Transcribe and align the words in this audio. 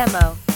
Demo. 0.00 0.49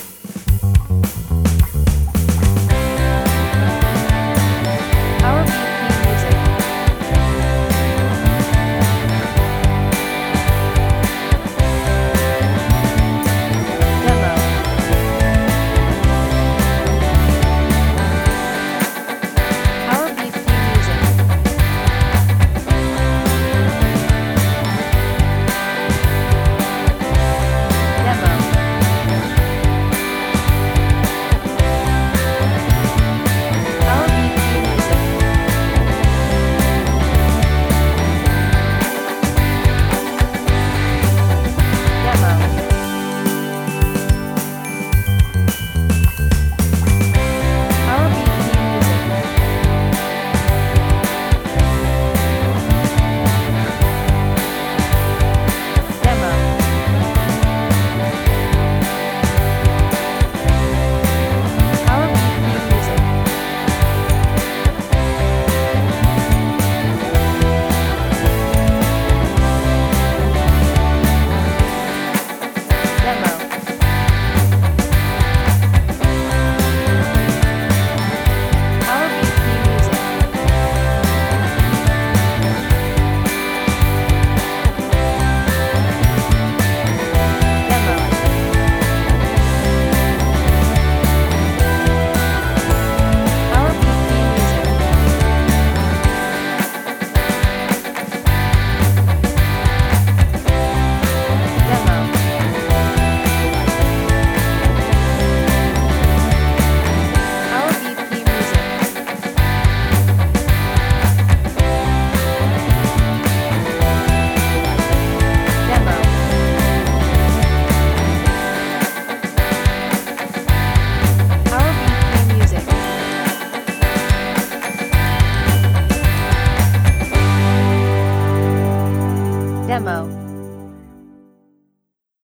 Demo. 129.75 130.24